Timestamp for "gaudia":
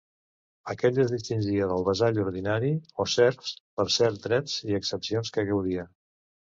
5.55-5.89